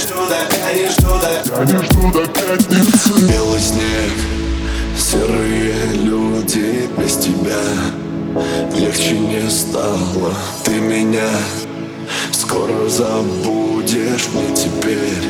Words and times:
Я 0.00 1.64
не 1.64 1.84
жду 1.84 2.10
до 2.12 2.26
пятницы 2.26 3.20
Белый 3.28 3.60
снег, 3.60 4.12
серые 4.96 5.74
люди 5.94 6.88
без 6.96 7.16
тебя. 7.16 7.60
Легче 8.78 9.18
не 9.18 9.50
стало, 9.50 10.32
ты 10.64 10.80
меня 10.80 11.28
Скоро 12.32 12.88
забудешь. 12.88 14.28
Мне 14.32 14.56
теперь 14.56 15.28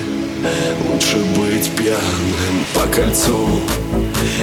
Лучше 0.86 1.16
быть 1.36 1.70
пьяным. 1.76 2.64
По 2.74 2.86
кольцу 2.94 3.48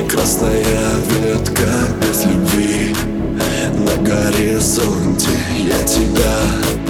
Красная 0.09 0.91
ветка 1.21 1.69
без 2.01 2.25
любви. 2.25 2.95
На 3.77 3.95
горизонте 4.03 5.29
я 5.59 5.83
тебя 5.83 6.86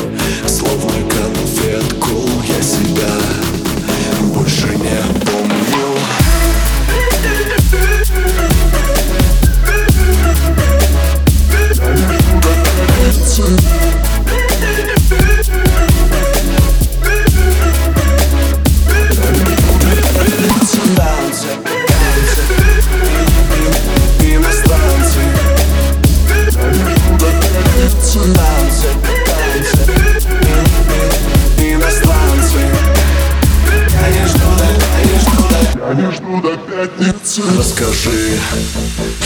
не 35.98 36.12
жду 36.12 36.41
до 36.41 36.55
пятницы. 36.57 37.41
Расскажи, 37.57 38.40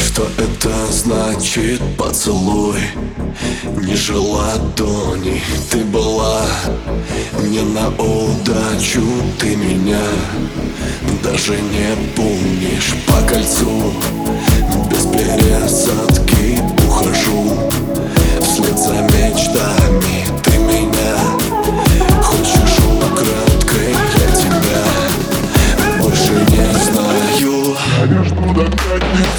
что 0.06 0.28
это 0.38 0.72
значит? 0.92 1.82
Поцелуй. 1.98 2.80
Ниже 3.78 4.18
ладони 4.18 5.42
ты 5.70 5.84
была 5.86 6.46
Не 7.44 7.62
на 7.62 7.88
удачу 7.90 9.02
ты 9.40 9.56
меня 9.56 10.02
Даже 11.24 11.54
не 11.54 11.96
помнишь 12.16 12.94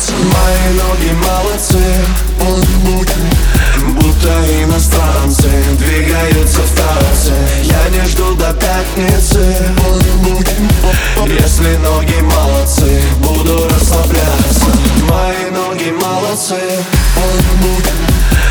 пятницы 0.02 0.12
Мои 0.12 0.74
ноги 0.78 1.12
молодцы. 1.14 1.78
Будто 4.00 4.62
иностранцы. 4.62 5.48
Двигаются 5.78 6.60
в 6.60 6.70
танце. 6.76 7.32
Я 7.62 7.88
не 7.90 8.06
жду 8.08 8.34
до 8.34 8.52
пятницы. 8.54 9.56
Если 11.26 11.76
ноги 11.76 12.20
молодцы 12.20 13.02
Буду 13.18 13.68
расслабляться. 13.68 14.66
Мои 15.08 15.50
ноги 15.50 15.90
молодцы. 15.90 16.60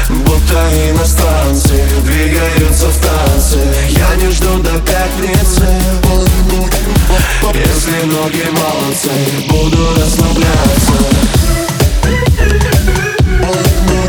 Будто 0.09 0.89
иностранцы. 0.89 1.83
Двигаются 2.03 2.87
в 2.87 2.97
танце. 2.97 3.59
Я 3.89 4.15
не 4.15 4.31
жду 4.31 4.58
до 4.59 4.80
пятницы. 4.80 5.67
Если 7.53 8.05
ноги 8.05 8.43
молодцы 8.52 8.61
балансы. 8.71 9.09
Буду 9.49 9.95
расслабляться. 9.95 10.93
Ну. 13.87 14.01